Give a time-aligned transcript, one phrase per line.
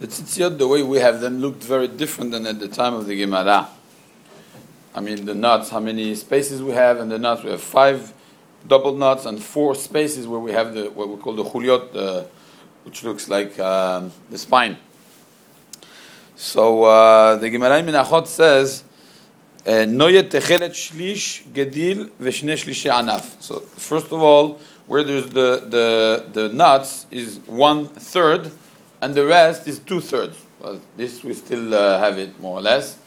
[0.00, 3.06] The tzitziot, the way we have them, looked very different than at the time of
[3.06, 3.68] the Gemara.
[4.94, 8.12] I mean, the knots, how many spaces we have, and the knots, we have five
[8.66, 12.24] double knots and four spaces where we have the what we call the chuliot, uh,
[12.84, 14.76] which looks like um, the spine.
[16.36, 18.84] So uh, the Gemara in Menachot says,
[19.64, 23.40] Noyet techelet shlish gedil v'shne shlishi anaf.
[23.40, 28.50] So first of all, where there's the, the, the nuts is one third,
[29.04, 30.36] and the rest is two thirds.
[30.60, 32.98] Well, this we still uh, have it more or less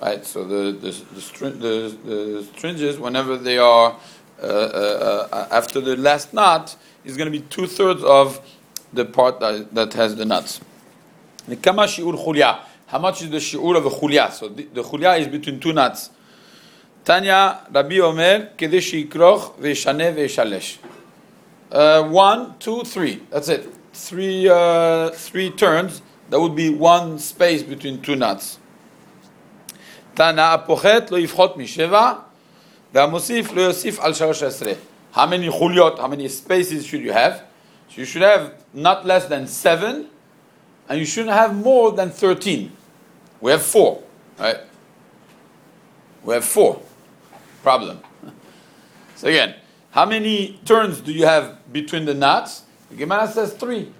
[0.00, 0.24] right?
[0.24, 3.96] So the the the, string, the, the stringes, whenever they are
[4.42, 8.40] uh, uh, uh after the last knot, is going to be two thirds of
[8.92, 10.60] the part that, that has the nuts.
[11.48, 14.32] How much is the shiur of a chulya?
[14.32, 16.10] So the, the chulya is between two nuts.
[17.04, 20.78] Tanya Rabbi Omer kedesh yikroch ve'shane ve'shalesh.
[22.10, 23.22] One, two, three.
[23.30, 26.01] That's it Three, uh, three turns.
[26.29, 28.57] That would be one space between two nuts.
[30.13, 32.11] תנא הפוחת לא יפחות משבע,
[32.93, 34.73] והמוסיף לא יוסיף על שלוש עשרה.
[35.13, 37.41] How many חוליות, how many spaces should you have?
[37.89, 40.07] So you should have not less than seven,
[40.87, 42.71] and you shouldn't have more than 13.
[43.41, 44.01] We have four,
[44.39, 44.59] right?
[46.23, 46.81] We have four.
[47.63, 47.99] Problem.
[49.15, 49.55] So again,
[49.91, 52.63] how many turns do you have between the knots?
[52.90, 53.92] The Gemara says three.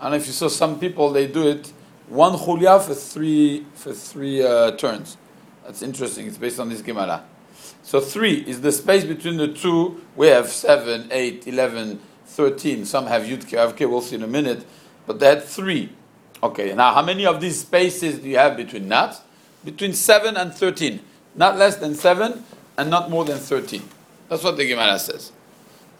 [0.00, 1.72] And if you saw some people, they do it
[2.08, 5.16] one chulya for three for three uh, turns.
[5.64, 6.26] That's interesting.
[6.26, 7.24] It's based on this Gemara.
[7.82, 10.02] So three is the space between the two.
[10.16, 12.84] We have seven, eight, eleven, thirteen.
[12.84, 14.64] Some have Yud Ke, we'll see in a minute.
[15.06, 15.90] But they had three.
[16.42, 19.20] Okay, now how many of these spaces do you have between nuts?
[19.64, 21.00] Between seven and thirteen.
[21.34, 22.44] Not less than seven
[22.76, 23.88] and not more than thirteen.
[24.28, 25.32] That's what the Gemara says.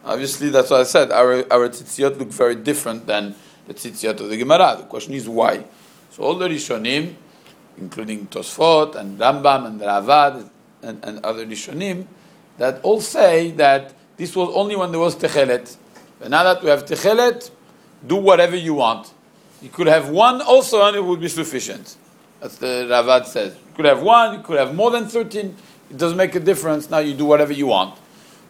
[0.05, 1.13] Obviously, that's what I said.
[1.13, 3.35] Our, our tzitziot look very different than
[3.67, 4.77] the tzitziot of the Gemara.
[4.79, 5.65] The question is why.
[6.11, 7.15] So all the Rishonim,
[7.79, 10.49] including Tosfot and Rambam and Ravad
[10.83, 12.07] and, and other Rishonim,
[12.59, 15.77] that all say that this was only when there was Techelet.
[16.19, 17.51] But now that we have Techelet,
[18.07, 19.13] do whatever you want.
[19.63, 21.97] You could have one also and it would be sufficient.
[22.41, 23.55] That's the Ravad says.
[23.55, 25.57] You could have one, you could have more than 13.
[25.91, 26.91] It doesn't make a difference.
[26.91, 27.99] Now you do whatever you want.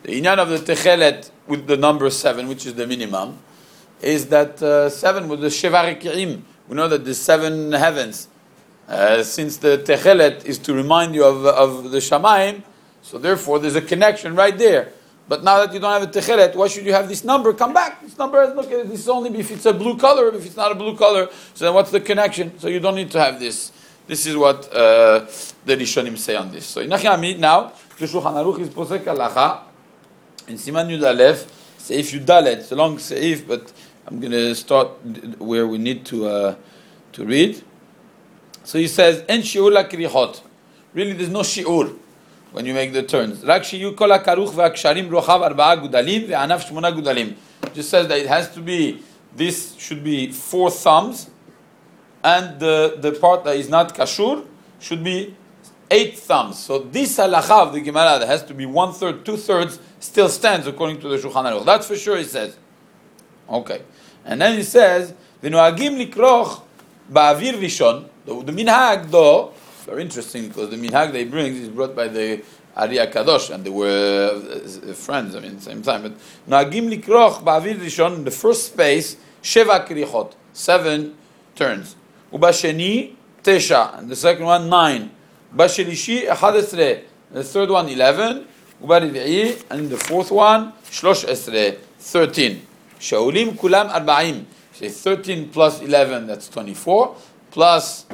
[0.03, 3.39] The inyan of the Techelet with the number seven, which is the minimum,
[4.01, 8.27] is that uh, seven was the Sheva We know that the seven heavens
[8.89, 12.65] uh, since the Techelet is to remind you of, of the Shamaim,
[13.01, 14.93] so therefore there's a connection right there.
[15.29, 17.53] But now that you don't have a Techelet, why should you have this number?
[17.55, 18.03] Come back.
[18.03, 20.75] This number, look, this is only if it's a blue color, if it's not a
[20.75, 22.59] blue color, so then what's the connection?
[22.59, 23.71] So you don't need to have this.
[24.09, 25.21] This is what uh,
[25.65, 26.67] the Rishonim say on this.
[26.67, 29.72] So in now, the Shulchan Aruch is Posek Halacha,
[30.49, 31.47] in Siman Yud Aleph,
[31.79, 33.73] Seif Yudalet, it's a long Seif, but
[34.07, 34.89] I'm going to start
[35.39, 36.55] where we need to, uh,
[37.13, 37.63] to read.
[38.65, 40.41] So he says, "En shiur krichot."
[40.95, 41.97] Really, there's no shiur
[42.53, 43.45] when you make the turns.
[43.45, 47.35] Rak shiur kol karuch ve'aksharim rochav arba'a gudalim ve'anav shmona gudalim.
[47.75, 49.01] Just says that it has to be.
[49.35, 51.31] This should be four thumbs,
[52.23, 54.45] and the the part that is not kashur
[54.79, 55.35] should be
[55.93, 56.59] eight thumbs.
[56.59, 60.29] So this halacha of the Gemara that has to be one third, two thirds still
[60.29, 61.65] stands according to the Shulchan Aruch.
[61.67, 62.17] That's for sure.
[62.17, 62.57] He says.
[63.49, 63.83] Okay,
[64.25, 66.63] and then he says, "V'noagim likroch
[67.13, 69.53] ba'avir rishon." The, minhag, though,
[69.85, 72.43] very interesting because the minhag they bring is brought by the
[72.77, 75.35] Ari Kadosh, and they were uh, friends.
[75.35, 76.03] I mean, same time.
[76.03, 76.15] But
[76.49, 81.17] nagim likroch ba'avir rishon in the first space sheva krichot, seven
[81.55, 81.97] turns.
[82.33, 85.11] Ubasheni tesha, and the second one nine.
[85.56, 88.48] Bashelishi echadesre, the third one eleven.
[88.84, 92.62] Ubarivi'i, and the fourth one shlosh esre, thirteen.
[93.00, 94.46] Shaulim kulam arba'im.
[94.74, 97.16] Say thirteen plus eleven, that's twenty-four
[97.52, 98.06] plus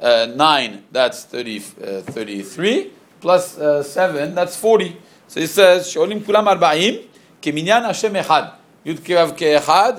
[0.00, 4.96] uh, 9, that's 30, uh, 33, plus, uh, 7, that's 40.
[5.28, 6.98] So he says, שעולים כולם 40,
[7.42, 8.42] כמניין השם אחד.
[8.84, 9.92] י' כ' כאחד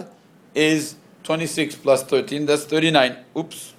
[0.55, 3.15] is 26 plus 13, that's 39.
[3.37, 3.73] Oops,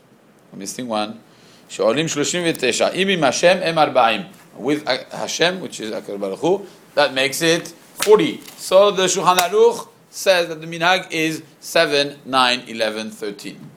[0.53, 1.21] I'm missing one.
[1.69, 2.93] שעולים 39.
[2.94, 4.25] אם עם השם הם 40.
[4.59, 7.69] With Hashem, which is Akar Baruch Hu, that makes it
[8.05, 8.41] 40.
[8.56, 13.71] So the Shulchan Aruch says that the minhag is 7, 9, 11, 13.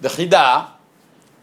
[0.00, 0.68] The Chida,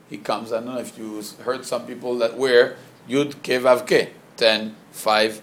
[0.09, 2.77] he comes, I don't know if you heard some people that wear
[3.09, 5.41] Yud Kevav Ke, 10, 5,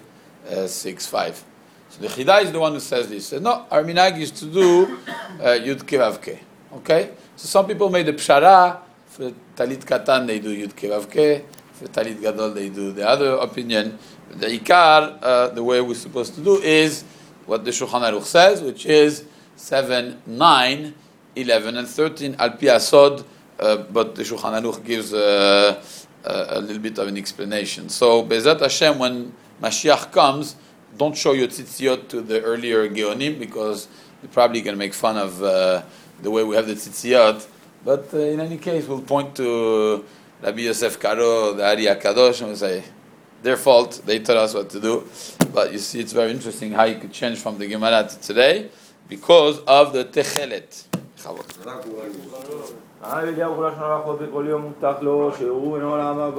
[0.49, 1.43] uh, 6, 5.
[1.89, 3.27] So the Chida is the one who says this.
[3.27, 4.97] Says, no, our minhag is to do
[5.39, 6.39] uh, Yud Kevav Ke.
[6.73, 7.11] Okay?
[7.35, 11.86] So some people made a pshara, for Talit Katan they do Yud Kevav Ke, for
[11.86, 13.98] Talit Gadol they do the other opinion.
[14.30, 17.04] The Ikar, uh, the way we're supposed to do is
[17.46, 19.24] what the Shulchan Aruch says, which is
[19.56, 20.94] 7, 9,
[21.36, 23.24] 11 and 13 al pi asod
[23.58, 25.80] uh, but the Shulchan Aruch gives uh,
[26.24, 27.88] a, a little bit of an explanation.
[27.88, 29.32] So, Bezat Hashem, when
[29.62, 30.56] Mashiach comes,
[30.96, 33.88] don't show your tzitziot to the earlier Geonim because
[34.20, 35.82] they're probably going to make fun of uh,
[36.22, 37.46] the way we have the tzitziot.
[37.83, 40.03] But uh, in any case, we'll point to
[40.41, 42.83] Rabbi Yosef Karo, the Ari Akadosh, and we'll say,
[43.41, 45.07] their fault, they taught us what to do.
[45.53, 48.69] But you see, it's very interesting how you could change from the Gemara to today
[49.07, 50.85] because of the Techelet.
[51.17, 51.45] בכבוד.